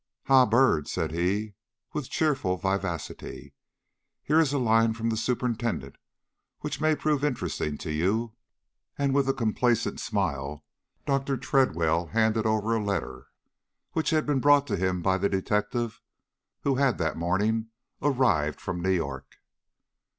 "Ha, 0.25 0.47
Byrd," 0.47 0.87
said 0.87 1.11
he, 1.11 1.53
with 1.93 2.09
cheerful 2.09 2.57
vivacity: 2.57 3.53
"here 4.23 4.39
is 4.39 4.51
a 4.51 4.57
line 4.57 4.95
from 4.95 5.11
the 5.11 5.15
superintendent 5.15 5.95
which 6.61 6.81
may 6.81 6.95
prove 6.95 7.23
interesting 7.23 7.77
to 7.77 7.91
you." 7.91 8.33
And 8.97 9.13
with 9.13 9.29
a 9.29 9.33
complacent 9.35 9.99
smile, 9.99 10.65
Dr. 11.05 11.37
Tredwell 11.37 12.07
handed 12.07 12.47
over 12.47 12.75
a 12.75 12.83
letter 12.83 13.27
which 13.91 14.09
had 14.09 14.25
been 14.25 14.39
brought 14.39 14.65
to 14.65 14.75
him 14.75 15.03
by 15.03 15.19
the 15.19 15.29
detective 15.29 16.01
who 16.61 16.77
had 16.77 16.97
that 16.97 17.15
morning 17.15 17.67
arrived 18.01 18.59
from 18.59 18.81
New 18.81 18.89
York. 18.89 19.35